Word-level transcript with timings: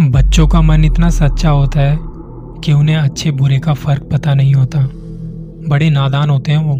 बच्चों 0.00 0.48
का 0.48 0.60
मन 0.60 0.84
इतना 0.84 1.10
सच्चा 1.10 1.50
होता 1.50 1.80
है 1.80 1.98
कि 2.64 2.72
उन्हें 2.72 2.96
अच्छे 2.96 3.30
बुरे 3.30 3.58
का 3.58 3.74
फ़र्क 3.74 4.02
पता 4.12 4.34
नहीं 4.34 4.54
होता। 4.54 4.80
बड़े 5.68 5.90
नादान 5.90 6.30
होते 6.30 6.52
हैं 6.52 6.58
वो। 6.58 6.76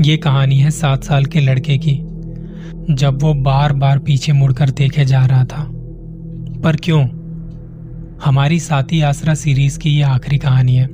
ये 0.00 0.16
कहानी 0.16 0.58
है 0.58 0.70
सात 0.70 1.04
साल 1.04 1.24
के 1.24 1.40
लड़के 1.40 1.78
की, 1.78 2.00
जब 2.94 3.18
वो 3.22 3.34
बार 3.34 3.72
बार 3.72 3.98
पीछे 3.98 4.32
मुड़कर 4.32 4.70
देखे 4.70 5.04
जा 5.04 5.26
रहा 5.26 5.44
था। 5.44 5.66
पर 6.64 6.76
क्यों? 6.76 7.04
हमारी 8.24 8.60
साथी 8.60 9.00
आसरा 9.00 9.34
सीरीज़ 9.34 9.78
की 9.78 9.90
ये 9.90 10.02
आखिरी 10.02 10.38
कहानी 10.38 10.76
है। 10.76 10.88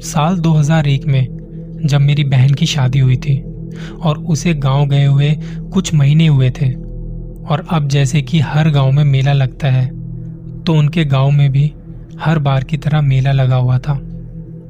साल 0.00 0.38
2001 0.38 1.06
में, 1.06 1.26
जब 1.84 2.00
मेरी 2.00 2.24
बहन 2.24 2.54
की 2.54 2.66
शादी 2.66 2.98
हुई 2.98 3.16
थी 3.16 3.42
और 4.02 4.18
उसे 4.18 4.54
गाँव 4.54 4.86
गए 4.86 5.04
हुए 5.04 5.38
कुछ 5.72 5.94
महीने 5.94 6.26
हुए 6.26 6.50
थे, 6.50 6.72
और 7.48 7.66
अब 7.70 7.88
जैसे 7.88 8.22
कि 8.22 8.40
हर 8.40 8.70
गाँव 8.70 8.92
में 8.92 9.04
मेला 9.04 9.32
लगता 9.32 9.68
है 9.68 9.97
तो 10.68 10.74
उनके 10.74 11.04
गाँव 11.04 11.30
में 11.30 11.52
भी 11.52 11.72
हर 12.20 12.38
बार 12.38 12.64
की 12.64 12.76
तरह 12.76 13.00
मेला 13.00 13.32
लगा 13.32 13.56
हुआ 13.56 13.78
था 13.78 13.92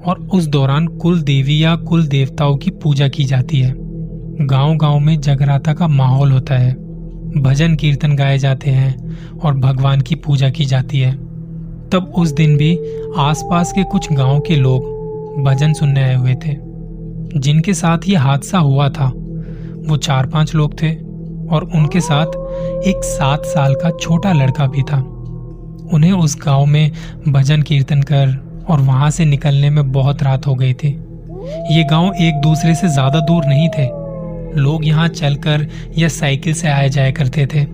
और 0.07 0.29
उस 0.35 0.47
दौरान 0.47 0.87
कुल 0.87 1.23
देवी 1.23 1.65
या 1.65 1.77
कुल 1.77 2.07
देवताओं 2.07 2.57
की 2.57 2.71
पूजा 2.71 3.09
की 3.09 3.25
जाती 3.25 3.61
है। 3.61 3.75
गाँव 4.47 4.77
गाँव 4.77 4.99
में 4.99 5.21
जगराता 5.21 5.75
का 5.75 5.89
माहौल 5.89 6.33
होता 6.33 6.55
है। 6.55 6.73
भजन 7.43 7.77
कीर्तन 7.77 8.17
गाए 8.17 8.39
जाते 8.39 8.71
हैं 8.71 9.19
और 9.39 9.55
भगवान 9.55 10.01
की 10.01 10.15
पूजा 10.15 10.51
की 10.51 10.65
जाती 10.65 11.01
है। 11.01 11.13
तब 11.89 12.13
उस 12.17 12.33
दिन 12.33 12.57
भी 12.57 12.79
आसपास 13.17 13.73
के 13.73 13.85
कुछ 13.85 14.13
गाँव 14.13 14.41
के 14.41 14.57
लोग 14.57 14.83
भजन 15.45 15.73
सुनने 15.73 16.03
आए 16.03 16.15
हुए 16.15 16.35
थे। 16.35 16.57
जिनके 17.41 17.75
साथ 17.75 17.99
ये 18.09 18.17
हादसा 18.17 18.59
हुआ 18.59 18.89
था, 18.89 19.13
वो 19.89 19.97
चार 19.97 20.27
पाँच 20.27 20.55
लोग 20.55 20.83
थे 20.83 20.95
और 21.49 21.71
उनके 21.75 22.01
साथ 22.01 22.27
एक 22.87 23.01
सात 23.05 23.43
साल 23.45 23.75
का 23.75 23.91
छोटा 23.91 24.33
लड़का 24.33 24.67
भी 24.67 24.83
था। 24.83 25.15
उन्हें 25.93 26.13
उस 26.13 26.37
गाँव 26.37 26.65
में 26.67 26.91
भजन 27.29 27.63
कीर्तन 27.63 28.03
कर 28.03 28.37
और 28.71 28.81
वहाँ 28.81 29.11
से 29.11 29.25
निकलने 29.25 29.71
में 29.71 29.91
बहुत 29.93 30.23
रात 30.23 30.47
हो 30.47 30.55
गई 30.55 30.75
थी। 30.75 30.89
ये 31.71 31.85
गाँव 31.85 32.15
एक 32.15 32.41
दूसरे 32.41 32.75
से 32.75 32.89
ज़्यादा 32.89 33.21
दूर 33.21 33.45
नहीं 33.45 33.69
थे। 33.69 33.87
लोग 34.61 34.87
यहाँ 34.87 35.09
चलकर 35.09 35.67
या 35.99 36.09
साइकिल 36.09 36.55
से 36.55 36.69
आए 36.69 36.89
जाया 36.89 37.11
करते 37.11 37.47
थे। 37.47 37.65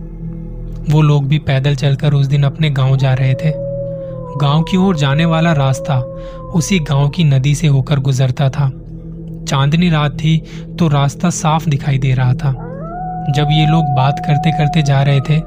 वो 0.85 1.03
लोग 1.03 1.27
भी 1.29 1.39
पैदल 1.39 1.75
चलकर 1.75 2.13
उस 2.13 2.27
दिन 2.27 2.43
अपने 2.43 2.71
गाँव 2.71 2.97
जा 2.97 3.15
रहे 3.15 3.35
थे। 3.35 3.53
गाँव 4.37 4.63
की 4.63 4.77
ओर 4.77 4.97
जाने 4.97 5.25
वाला 5.25 5.53
रास्ता 5.53 5.99
उसी 6.55 6.79
गाँव 6.81 7.09
की 7.09 7.25
नदी 7.25 7.55
से 7.55 7.67
होकर 7.67 7.99
गुजरता 8.01 8.49
था। 8.49 8.69
चांदनी 9.49 9.89
रात 9.91 10.15
थी 10.15 10.37
तो 10.79 10.89
रास्ता 10.89 11.31
साफ़ 11.31 11.69
दिखाई 11.69 11.99
दे 11.99 12.15
रहा 12.15 12.35
था। 12.35 12.53
जब 13.31 13.49
ये 13.51 13.67
लोग 13.67 13.85
बात 13.97 14.19
करते 14.19 14.51
करते 14.51 14.83
जा 14.83 15.03
रहे 15.03 15.21
थे 15.21 15.39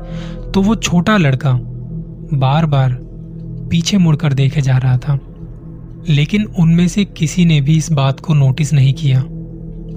तो 0.51 0.61
वो 0.61 0.75
छोटा 0.75 1.17
लड़का 1.17 1.51
बार 2.33 2.65
बार 2.65 2.97
पीछे 3.71 3.97
मुड़कर 3.97 4.33
देखे 4.33 4.61
जा 4.61 4.77
रहा 4.77 4.97
था। 4.97 5.19
लेकिन 6.09 6.45
उनमें 6.59 6.87
से 6.87 7.05
किसी 7.05 7.45
ने 7.45 7.59
भी 7.61 7.77
इस 7.77 7.91
बात 7.91 8.19
को 8.19 8.33
नोटिस 8.33 8.73
नहीं 8.73 8.93
किया 8.93 9.19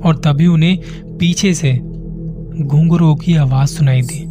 और 0.04 0.20
तभी 0.24 0.46
उन्हें 0.46 0.78
पीछे 1.18 1.54
से 1.54 1.72
घुंघरों 2.62 3.14
की 3.16 3.36
आवाज़ 3.36 3.68
सुनाई 3.68 4.02
दी। 4.02 4.24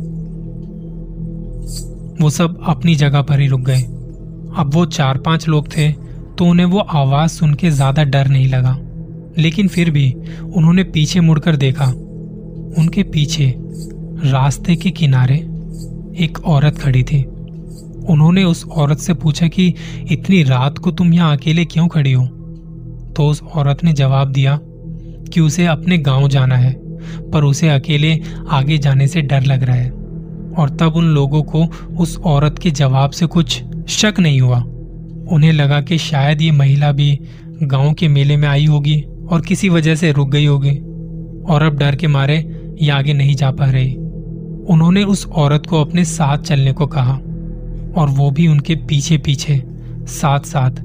वो 2.24 2.30
सब 2.30 2.60
अपनी 2.68 2.96
जगह 2.96 3.22
पर 3.22 3.40
ही 3.40 3.48
रुक 3.48 3.62
गए। 3.62 3.82
अब 4.58 4.72
वो 4.74 4.86
चार 4.86 5.18
पाँच 5.18 5.48
लोग 5.48 5.68
थे 5.68 5.92
तो 6.38 6.46
उन्हें 6.46 6.68
वो 6.68 6.80
आवाज़ 6.80 7.32
सुन 7.32 7.54
के 7.54 7.70
ज़्यादा 7.70 8.04
डर 8.04 8.28
नहीं 8.28 8.48
लगा। 8.48 8.78
लेकिन 9.38 9.68
फिर 9.68 9.92
भी 9.92 10.12
उन्होंने 10.56 10.84
पीछे 10.84 11.20
मुड़कर 11.20 11.56
देखा। 11.56 11.86
उनके 12.78 13.04
पीछे 13.04 13.54
रास्ते 14.24 14.76
के 14.76 14.92
किनारे 14.92 15.36
एक 16.24 16.42
औरत 16.46 16.78
खड़ी 16.78 17.04
थी। 17.04 17.26
उन्होंने 18.10 18.44
उस 18.44 18.66
औरत 18.66 18.98
से 18.98 19.14
पूछा 19.14 19.48
कि, 19.48 19.74
इतनी 20.12 20.44
रात 20.44 20.78
को 20.78 20.92
तुम 20.92 21.14
यहाँ 21.14 21.38
अकेले 21.38 21.66
क्यों 21.66 21.88
खड़ी 21.88 22.12
हो? 22.12 22.26
तो 23.18 23.28
उस 23.28 23.44
औरत 23.44 23.84
ने 23.84 23.94
जवाब 23.94 24.32
दिया 24.32 24.60
कि 25.34 25.42
उसे 25.42 25.66
अपने 25.66 25.98
गाँव 25.98 26.28
जाना 26.28 26.56
है, 26.56 26.74
पर 27.32 27.44
उसे 27.44 27.70
अकेले 27.70 28.20
आगे 28.50 28.78
जाने 28.78 29.08
से 29.08 29.22
डर 29.22 29.42
लग 29.42 29.64
रहा 29.64 29.76
है। 29.76 29.90
और 30.58 30.70
तब 30.70 30.94
उन 30.96 31.06
लोगों 31.06 31.44
को 31.44 31.66
उस 32.00 32.18
औरत 32.18 32.60
के 32.60 32.72
जवाब 32.72 33.12
से 33.12 33.26
कुछ 33.26 33.64
शक 33.88 34.14
नहीं 34.20 34.42
हुआ। 34.42 34.60
उन्हें 35.32 35.52
लगा 35.52 35.82
कि 35.82 35.98
शायद 35.98 36.42
ये 36.42 36.52
महिला 36.52 36.92
भी 36.92 37.20
गाँव 37.64 37.94
के 37.94 38.08
मेले 38.08 38.38
में 38.38 38.48
आई 38.48 38.66
होगी 38.66 39.06
और 39.32 39.42
किसी 39.42 39.70
वजह 39.70 39.96
से 39.96 40.12
रुक 40.12 40.30
गई 40.30 40.46
होगी 40.46 40.78
और 41.54 41.64
अब 41.64 41.78
डर 41.78 41.96
के 41.96 42.08
मारे 42.08 42.62
ये 42.82 42.90
आगे 42.90 43.14
नहीं 43.14 43.36
जा 43.36 43.52
पा 43.52 43.66
रही। 43.66 43.96
उन्होंने 44.70 45.04
उस 45.04 45.28
औरत 45.28 45.64
को 45.66 45.82
अपने 45.82 46.06
साथ 46.06 46.38
चलने 46.38 46.74
को 46.74 46.88
कहा। 46.88 47.20
और 47.92 48.10
वो 48.10 48.30
भी 48.32 48.48
उनके 48.48 48.76
पीछे 48.88 49.18
पीछे 49.18 49.62
साथ 50.12 50.46
साथ 50.46 50.82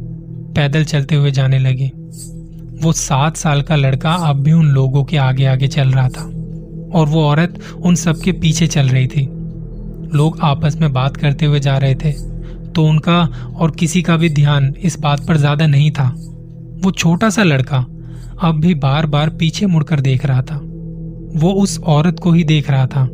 पैदल 0.55 0.85
चलते 0.85 1.15
हुए 1.15 1.31
जाने 1.31 1.59
लगे। 1.59 1.91
वो 2.83 2.93
सात 2.93 3.37
साल 3.37 3.63
का 3.63 3.77
लड़का 3.77 4.13
अब 4.29 4.43
भी 4.43 4.53
उन 4.53 4.67
लोगों 4.69 5.05
के 5.05 5.17
आगे 5.19 5.45
आगे 5.47 5.69
चल 5.69 5.91
रहा 5.91 6.09
था 6.09 6.25
और 6.93 7.09
वो 7.09 7.23
औरत 7.23 7.59
उन 7.77 7.95
सबके 7.95 8.33
पीछे 8.35 8.67
चल 8.67 8.89
रही 8.89 9.07
थी। 9.07 9.27
लोग 10.15 10.39
आपस 10.43 10.77
में 10.77 10.93
बात 10.93 11.17
करते 11.17 11.47
हुए 11.47 11.61
जा 11.61 11.77
रहे 11.79 11.95
थे 11.95 12.13
तो 12.73 12.85
उनका 12.85 13.21
और 13.55 13.71
किसी 13.71 14.03
का 14.03 14.17
भी 14.17 14.29
ध्यान 14.31 14.75
इस 14.81 14.99
बात 15.01 15.27
पर 15.27 15.37
ज़्यादा 15.37 15.67
नहीं 15.67 15.91
था। 15.91 16.09
वो 16.85 16.91
छोटा 16.93 17.31
सा 17.31 17.43
लड़का 17.43 17.79
अब 18.43 18.61
भी 18.61 18.75
बार 18.77 19.07
बार 19.07 19.31
पीछे 19.31 19.67
मुड़कर 19.67 20.01
देख 20.01 20.27
रहा 20.27 20.43
था। 20.43 20.57
वो 21.37 21.53
उस 21.53 21.79
औरत 21.81 22.21
को 22.21 22.33
ही 22.33 22.45
देख 22.45 22.71
रहा 22.71 22.87
था। 22.87 23.07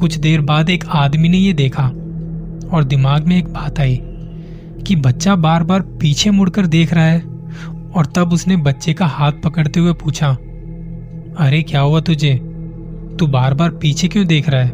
कुछ 0.00 0.16
देर 0.16 0.40
बाद 0.42 0.70
एक 0.70 0.84
आदमी 0.94 1.28
ने 1.28 1.38
ये 1.38 1.52
देखा 1.54 1.90
और 2.72 2.84
दिमाग 2.84 3.26
में 3.26 3.38
एक 3.38 3.48
बात 3.48 3.80
आई 3.80 4.00
कि 4.86 4.96
बच्चा 4.96 5.36
बार 5.36 5.64
बार 5.64 5.80
पीछे 5.80 6.30
मुड़कर 6.30 6.66
देख 6.66 6.94
रहा 6.94 7.04
है 7.04 7.20
और 7.96 8.06
तब 8.06 8.32
उसने 8.32 8.56
बच्चे 8.56 8.92
का 8.92 9.06
हाथ 9.06 9.32
पकड़ते 9.44 9.80
हुए 9.80 9.92
पूछा, 9.92 10.28
अरे, 11.38 11.62
क्या 11.62 11.80
हुआ 11.80 12.00
तुझे? 12.00 12.34
तू 13.18 13.26
बार 13.26 13.54
बार 13.54 13.70
पीछे 13.70 14.08
क्यों 14.08 14.26
देख 14.26 14.48
रहा 14.48 14.62
है? 14.62 14.70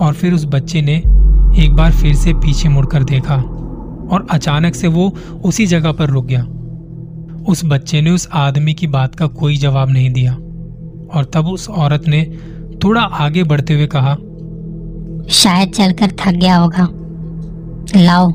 और 0.00 0.12
फिर 0.12 0.34
उस 0.34 0.44
बच्चे 0.46 0.82
ने 0.82 0.96
एक 1.64 1.72
बार 1.72 1.92
फिर 1.92 2.14
से 2.14 2.32
पीछे 2.32 2.68
मुड़कर 2.68 3.04
देखा 3.04 3.34
और 4.10 4.26
अचानक 4.30 4.74
से 4.74 4.88
वो 4.88 5.16
उसी 5.44 5.66
जगह 5.66 5.92
पर 5.92 6.08
रुक 6.10 6.26
गया। 6.26 6.44
उस 7.48 7.62
बच्चे 7.64 8.02
ने 8.02 8.10
उस 8.10 8.28
आदमी 8.32 8.74
की 8.74 8.86
बात 8.86 9.14
का 9.14 9.26
कोई 9.26 9.56
जवाब 9.56 9.90
नहीं 9.90 10.12
दिया 10.12 10.32
और 11.14 11.30
तब 11.34 11.46
उस 11.46 11.70
औरत 11.70 12.08
ने 12.08 12.38
थोड़ा 12.84 13.00
आगे 13.00 13.42
बढ़ते 13.42 13.74
हुए 13.74 13.86
कहा 13.86 14.16
शायद 15.30 15.68
चलकर 15.70 16.10
थक 16.10 16.32
गया 16.32 16.56
होगा। 16.56 16.88
लाओ, 18.02 18.28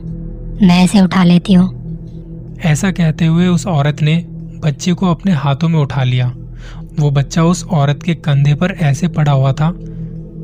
मैं 0.62 0.84
इसे 0.84 1.02
उठा 1.02 1.24
लेती 1.24 1.54
हूँ। 1.54 1.84
ऐसा 2.60 2.92
कहते 2.92 3.26
हुए 3.26 3.48
उस 3.48 3.68
औरत 3.68 4.02
ने 4.02 4.26
बच्चे 4.64 4.94
को 4.94 5.12
अपने 5.12 5.32
हाथों 5.32 5.70
में 5.70 5.80
उठा 5.80 6.04
लिया। 6.04 6.34
वो 7.00 7.12
बच्चा 7.12 7.44
उस 7.44 7.66
औरत 7.66 8.04
के 8.04 8.16
कंधे 8.16 8.56
पर 8.56 8.72
ऐसे 8.72 9.08
पड़ा 9.08 9.32
हुआ 9.32 9.54
था, 9.54 9.74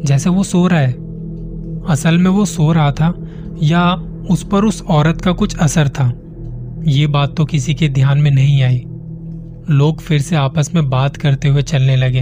जैसे 0.06 0.30
वो 0.30 0.44
सो 0.44 0.68
रहा 0.68 0.80
है। 0.80 0.92
असल 1.88 2.18
में 2.18 2.32
वो 2.32 2.46
सो 2.46 2.72
रहा 2.72 2.92
था, 2.92 3.28
या 3.64 3.94
उस 4.30 4.44
पर 4.44 4.66
उस 4.66 4.82
औरत 4.82 5.22
का 5.22 5.32
कुछ 5.32 5.58
असर 5.58 5.90
था। 5.90 6.14
ये 6.88 7.08
बात 7.08 7.36
तो 7.36 7.46
किसी 7.46 7.74
के 7.74 7.90
ध्यान 7.90 8.18
में 8.18 8.32
नहीं 8.32 8.64
आई। 8.64 8.86
लोग 9.70 10.02
फिर 10.02 10.22
से 10.22 10.36
आपस 10.36 10.72
में 10.76 10.90
बात 10.90 11.18
करते 11.18 11.48
हुए 11.48 11.62
चलने 11.62 11.96
लगे। 11.96 12.22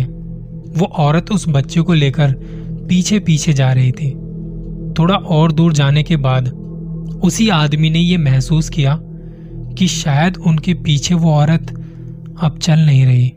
वो 0.78 0.86
औरत 0.86 1.32
उस 1.32 1.46
बच्चे 1.48 1.82
को 1.82 1.94
लेकर 1.94 2.36
पीछे 2.90 3.20
पीछे 3.20 3.54
जा 3.54 3.72
रही 3.72 3.92
थी। 3.92 4.12
थोड़ा 5.00 5.16
और 5.16 5.52
दूर 5.52 5.74
जाने 5.74 6.04
के 6.04 6.16
बाद 6.18 6.48
उसी 7.24 7.50
आदमी 7.50 7.90
ने 7.90 8.00
यह 8.00 8.20
महसूस 8.20 8.70
किया 8.70 9.00
कि 9.78 9.88
शायद 9.88 10.38
उनके 10.38 10.74
पीछे 10.74 11.14
वो 11.14 11.34
औरत 11.34 11.72
अब 12.42 12.60
चल 12.62 12.80
नहीं 12.80 13.06
रही 13.06 13.30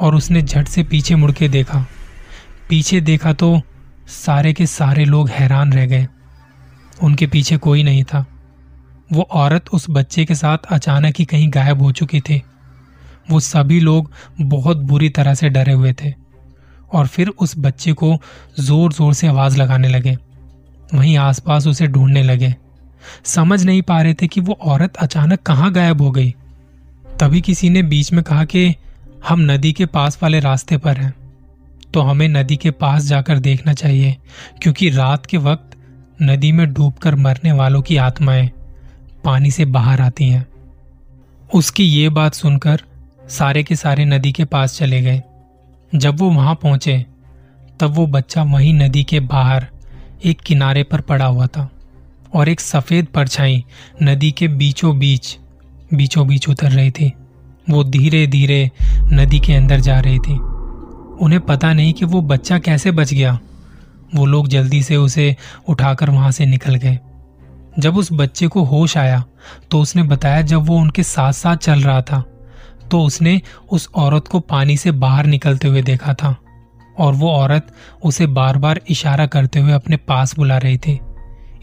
और 0.00 0.14
उसने 0.14 0.42
झट 0.42 0.68
से 0.68 0.82
पीछे 0.82 1.14
मुड़ 1.14 1.32
के 1.32 1.48
देखा। 1.48 1.86
पीछे 2.68 3.00
देखा 3.00 3.32
तो 3.32 3.60
सारे 4.08 4.52
के 4.52 4.66
सारे 4.66 5.04
लोग 5.04 5.28
हैरान 5.28 5.72
रह 5.72 5.86
गए। 5.86 6.08
उनके 7.02 7.26
पीछे 7.26 7.56
कोई 7.56 7.82
नहीं 7.82 8.04
था। 8.04 8.26
वो 9.12 9.22
औरत 9.22 9.64
उस 9.72 9.86
बच्चे 9.90 10.24
के 10.24 10.34
साथ 10.34 10.58
अचानक 10.70 11.14
ही 11.18 11.24
कहीं 11.24 11.50
गायब 11.54 11.82
हो 11.82 11.92
चुकी 11.92 12.20
थी। 12.20 12.42
वो 13.30 13.40
सभी 13.40 13.80
लोग 13.80 14.10
बहुत 14.40 14.76
बुरी 14.76 15.08
तरह 15.08 15.34
से 15.34 15.48
डरे 15.48 15.72
हुए 15.72 15.92
थे। 15.92 16.23
और 16.94 17.06
फिर 17.06 17.28
उस 17.30 17.54
बच्चे 17.58 17.92
को 17.94 18.16
ज़ोर 18.60 18.92
ज़ोर 18.92 19.14
से 19.14 19.26
आवाज़ 19.28 19.58
लगाने 19.58 19.88
लगे। 19.88 20.16
वहीं 20.94 21.16
आसपास 21.18 21.66
उसे 21.66 21.86
ढूँढने 21.86 22.22
लगे। 22.22 22.54
समझ 23.26 23.62
नहीं 23.64 23.82
पा 23.82 24.00
रहे 24.02 24.14
थे 24.14 24.26
कि 24.26 24.40
वो 24.40 24.58
औरत 24.62 24.96
अचानक 24.96 25.42
कहाँ 25.42 25.72
गायब 25.72 26.00
हो 26.02 26.10
गई। 26.10 26.30
तभी 27.20 27.40
किसी 27.40 27.70
ने 27.70 27.82
बीच 27.84 28.12
में 28.12 28.22
कहा 28.24 28.44
कि 28.46 28.74
हम 29.26 29.40
नदी 29.42 29.72
के 29.72 29.86
पास 29.88 30.18
वाले 30.22 30.40
रास्ते 30.40 30.76
पर 30.78 30.96
हैं 30.96 31.12
तो 31.92 32.00
हमें 32.00 32.28
नदी 32.28 32.56
के 32.56 32.70
पास 32.72 33.02
जाकर 33.02 33.38
देखना 33.38 33.72
चाहिए, 33.74 34.16
क्योंकि 34.62 34.88
रात 34.90 35.26
के 35.26 35.36
वक्त 35.38 35.76
नदी 36.22 36.50
में 36.52 36.72
डूबकर 36.72 37.14
मरने 37.16 37.52
वालों 37.52 37.82
की 37.82 37.96
आत्माएँ 37.98 38.50
पानी 39.24 39.50
से 39.50 39.64
बाहर 39.66 40.00
आती 40.00 40.28
हैं। 40.28 40.46
उसकी 41.50 41.84
ये 41.84 42.08
बात 42.10 42.34
सुनकर 42.34 42.82
सारे 43.30 43.62
के 43.62 43.76
सारे 43.76 44.04
नदी 44.04 44.32
के 44.32 44.44
पास 44.46 44.76
चले 44.78 45.00
गए। 45.02 45.22
जब 45.94 46.18
वो 46.20 46.30
वहाँ 46.30 46.54
पहुँचे, 46.54 47.04
तब 47.80 47.94
वो 47.94 48.06
बच्चा 48.06 48.42
वहीं 48.42 48.74
नदी 48.74 49.02
के 49.04 49.20
बाहर 49.20 49.66
एक 50.24 50.40
किनारे 50.40 50.82
पर 50.82 51.00
पड़ा 51.00 51.26
हुआ 51.26 51.46
था 51.46 51.68
और 52.34 52.48
एक 52.48 52.60
सफ़ेद 52.60 53.06
परछाई 53.06 53.64
नदी 54.02 54.30
के 54.32 54.48
बीचों 54.48 54.98
बीच 54.98 55.36
बीचों 55.94 56.26
बीच 56.26 56.48
उतर 56.48 56.70
रही 56.70 56.90
थी। 56.90 57.12
वो 57.70 57.84
धीरे 57.84 58.26
धीरे 58.26 58.70
नदी 59.12 59.40
के 59.40 59.54
अंदर 59.54 59.80
जा 59.80 60.00
रही 60.00 60.18
थी। 60.18 60.34
उन्हें 61.20 61.40
पता 61.40 61.72
नहीं 61.72 61.92
कि 61.92 62.04
वो 62.04 62.20
बच्चा 62.22 62.58
कैसे 62.58 62.90
बच 62.90 63.14
गया। 63.14 63.38
वो 64.14 64.26
लोग 64.26 64.48
जल्दी 64.48 64.82
से 64.82 64.96
उसे 64.96 65.36
उठाकर 65.68 66.10
वहाँ 66.10 66.30
से 66.30 66.46
निकल 66.46 66.74
गए। 66.74 66.98
जब 67.78 67.96
उस 67.96 68.08
बच्चे 68.12 68.48
को 68.48 68.62
होश 68.64 68.96
आया 68.96 69.24
तो 69.70 69.80
उसने 69.80 70.02
बताया 70.02 70.42
जब 70.42 70.66
वो 70.66 70.76
उनके 70.76 71.02
साथ 71.02 71.32
साथ 71.32 71.56
चल 71.56 71.80
रहा 71.80 72.02
था 72.02 72.24
तो 72.94 73.02
उसने 73.02 73.40
उस 73.70 73.88
औरत 73.94 74.28
को 74.28 74.40
पानी 74.40 74.76
से 74.76 74.90
बाहर 74.90 75.26
निकलते 75.26 75.68
हुए 75.68 75.82
देखा 75.82 76.14
था 76.14 76.36
और 76.98 77.14
वो 77.14 77.30
औरत 77.30 77.72
उसे 78.04 78.26
बार 78.26 78.58
बार 78.58 78.80
इशारा 78.88 79.26
करते 79.26 79.60
हुए 79.60 79.72
अपने 79.72 79.96
पास 79.96 80.36
बुला 80.36 80.58
रही 80.58 80.78
थी। 80.78 80.98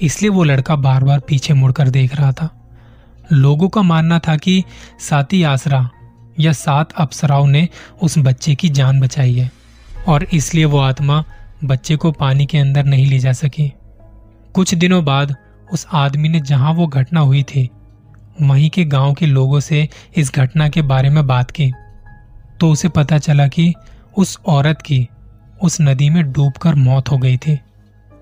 इसलिए 0.01 0.29
वो 0.29 0.43
लड़का 0.43 0.75
बार 0.75 1.03
बार 1.03 1.19
पीछे 1.19 1.53
मुड़कर 1.53 1.89
देख 1.89 2.15
रहा 2.15 2.31
था। 2.31 2.49
लोगों 3.31 3.69
का 3.69 3.81
मानना 3.81 4.19
था 4.19 4.35
कि 4.37 4.63
साती 4.99 5.43
आसरा 5.43 5.89
या 6.39 6.51
सात 6.51 6.91
अप्सराओं 6.91 7.47
ने 7.47 7.67
उस 8.01 8.17
बच्चे 8.17 8.55
की 8.55 8.69
जान 8.69 8.99
बचाई 8.99 9.33
है 9.33 9.51
और 10.07 10.23
इसलिए 10.23 10.65
वो 10.65 10.79
आत्मा 10.79 11.23
बच्चे 11.63 11.95
को 11.95 12.11
पानी 12.11 12.45
के 12.45 12.57
अंदर 12.57 12.85
नहीं 12.85 13.05
ले 13.05 13.19
जा 13.19 13.33
सकी। 13.33 13.73
कुछ 14.53 14.75
दिनों 14.75 15.05
बाद 15.05 15.35
उस 15.73 15.87
आदमी 15.93 16.29
ने 16.29 16.39
जहाँ 16.39 16.73
वो 16.73 16.87
घटना 16.87 17.19
हुई 17.19 17.43
थी 17.43 17.69
वहीं 18.41 18.69
के 18.69 18.83
गाँव 18.85 19.13
के 19.13 19.25
लोगों 19.25 19.59
से 19.59 19.87
इस 20.17 20.31
घटना 20.35 20.67
के 20.69 20.81
बारे 20.81 21.09
में 21.09 21.25
बात 21.27 21.51
की 21.51 21.71
तो 22.59 22.69
उसे 22.71 22.89
पता 22.89 23.17
चला 23.17 23.47
कि 23.47 23.73
उस 24.17 24.37
औरत 24.47 24.81
की 24.81 25.07
उस 25.63 25.77
नदी 25.81 26.09
में 26.09 26.31
डूबकर 26.31 26.75
मौत 26.75 27.09
हो 27.11 27.17
गई 27.17 27.37
थी। 27.37 27.59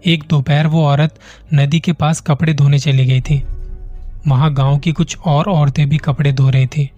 एक 0.06 0.24
दोपहर 0.30 0.68
वो 0.68 0.86
औरत 0.86 1.20
नदी 1.54 1.80
के 1.80 1.94
पास 1.94 2.22
कपड़े 2.22 2.54
धोने 2.54 2.80
चली 2.80 3.06
गई 3.06 3.22
थी। 3.22 3.44
वहाँ 4.28 4.54
गाँव 4.54 4.78
की 4.78 4.92
कुछ 4.92 5.18
और 5.18 5.50
औरतें 5.50 5.88
भी 5.90 5.98
कपड़े 5.98 6.32
धो 6.32 6.50
रही 6.50 6.68
थी 6.68 6.90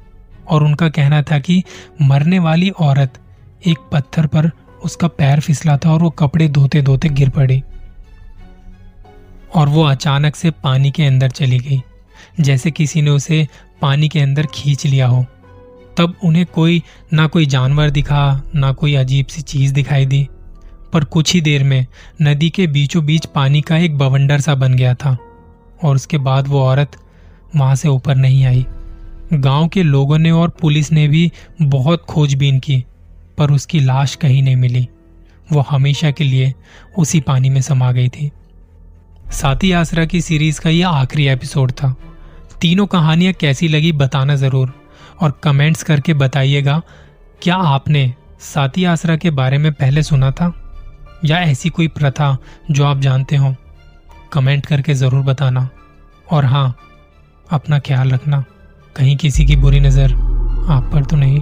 और 0.49 0.63
उनका 0.63 0.89
कहना 0.89 1.21
था 1.21 1.39
कि 1.39 1.63
मरने 2.01 2.39
वाली 2.39 2.69
औरत 2.69 3.19
एक 3.67 3.77
पत्थर 3.91 4.27
पर 4.27 4.49
उसका 4.83 5.07
पैर 5.07 5.39
फिसला 5.39 5.77
था 5.77 5.91
और 5.93 6.01
वो 6.01 6.09
कपड़े 6.09 6.47
धोते 6.49 6.81
धोते 6.81 7.09
गिर 7.09 7.29
पड़ी 7.29 7.61
और 9.55 9.69
वो 9.69 9.83
अचानक 9.83 10.35
से 10.35 10.51
पानी 10.63 10.91
के 10.91 11.05
अंदर 11.05 11.29
चली 11.29 11.59
गई। 11.59 11.81
जैसे 12.39 12.71
किसी 12.71 13.01
ने 13.01 13.11
उसे 13.11 13.47
पानी 13.81 14.09
के 14.09 14.19
अंदर 14.19 14.45
खींच 14.45 14.85
लिया 14.85 15.07
हो। 15.07 15.25
तब 15.97 16.13
उन्हें 16.23 16.45
कोई, 16.45 16.83
ना 17.13 17.27
कोई 17.27 17.45
जानवर 17.45 17.89
दिखा, 17.89 18.41
ना 18.55 18.71
कोई 18.71 18.95
अजीब 18.95 19.25
सी 19.25 19.41
चीज़ 19.41 19.73
दिखाई 19.73 20.05
दी। 20.05 20.27
पर 20.93 21.03
कुछ 21.03 21.33
ही 21.33 21.41
देर 21.41 21.63
में 21.63 21.87
नदी 22.21 22.49
के 22.49 22.67
बीचों 22.67 23.05
बीच 23.05 23.25
पानी 23.25 23.61
का 23.61 23.77
एक 23.77 23.97
बवंडर 23.97 24.39
सा 24.39 24.55
बन 24.55 24.73
गया 24.73 24.93
था 24.93 25.17
और 25.83 25.95
उसके 25.95 26.17
बाद 26.17 26.47
वो 26.47 26.61
औरत 26.61 26.91
वहाँ 27.55 27.75
से 27.75 27.87
ऊपर 27.87 28.15
नहीं 28.15 28.45
आई। 28.45 28.65
गाँव 29.33 29.67
के 29.67 29.83
लोगों 29.83 30.17
ने 30.17 30.31
और 30.31 30.49
पुलिस 30.49 30.91
ने 30.91 31.07
भी 31.07 31.31
बहुत 31.61 32.05
खोजबीन 32.05 32.59
की, 32.59 32.85
पर 33.37 33.51
उसकी 33.51 33.79
लाश 33.79 34.15
कहीं 34.15 34.43
नहीं 34.43 34.55
मिली। 34.55 34.89
वो 35.51 35.61
हमेशा 35.61 36.11
के 36.11 36.23
लिए 36.23 36.53
उसी 36.97 37.19
पानी 37.19 37.49
में 37.49 37.61
समा 37.61 37.91
गई 37.91 38.09
थी। 38.09 38.31
साथी 39.31 39.71
आसरा 39.71 40.05
की 40.05 40.21
सीरीज़ 40.21 40.61
का 40.61 40.69
यह 40.69 40.89
आखिरी 40.89 41.27
एपिसोड 41.27 41.71
था। 41.71 41.95
तीनों 42.61 42.85
कहानियाँ 42.85 43.33
कैसी 43.33 43.67
लगी 43.67 43.91
बताना 43.91 44.35
ज़रूर। 44.35 44.73
और 45.21 45.39
कमेंट्स 45.43 45.83
करके 45.83 46.13
बताइएगा, 46.13 46.81
क्या 47.41 47.55
आपने 47.55 48.13
साथी 48.39 48.85
आसरा 48.85 49.15
के 49.15 49.29
बारे 49.29 49.57
में 49.57 49.73
पहले 49.73 50.03
सुना 50.03 50.31
था? 50.31 50.53
या 51.25 51.37
ऐसी 51.37 51.69
कोई 51.69 51.87
प्रथा 51.87 52.37
जो 52.71 52.85
आप 52.85 52.99
जानते 52.99 53.35
हो? 53.35 53.55
कमेंट 54.33 54.65
करके 54.65 54.93
ज़रूर 54.93 55.23
बताना। 55.23 55.69
और 56.31 56.45
हाँ 56.45 56.77
अपना 57.51 57.79
ख्याल 57.79 58.11
रखना। 58.11 58.43
कहीं 58.95 59.17
किसी 59.17 59.45
की 59.45 59.55
बुरी 59.55 59.79
नज़र 59.79 60.13
आप 60.69 60.89
पर 60.93 61.05
तो 61.05 61.15
नहीं। 61.15 61.41